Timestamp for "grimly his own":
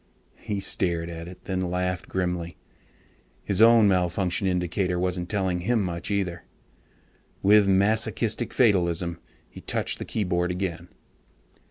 2.09-3.87